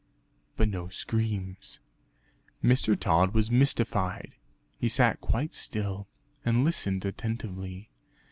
[0.57, 1.77] But no screams.
[2.63, 2.99] Mr.
[2.99, 4.33] Tod was mystified;
[4.79, 6.07] he sat quite still,
[6.43, 7.91] and listened attentively.